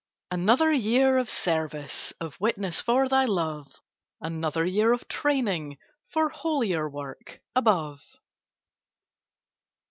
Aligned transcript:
Another 0.31 0.71
year 0.73 1.19
of 1.19 1.29
service, 1.29 2.11
Of 2.19 2.35
witness 2.41 2.81
for 2.81 3.07
Thy 3.07 3.25
love; 3.25 3.71
Another 4.19 4.65
year 4.65 4.93
of 4.93 5.07
training 5.07 5.77
For 6.11 6.29
holier 6.29 6.89
work 6.89 7.39
above. 7.55 8.01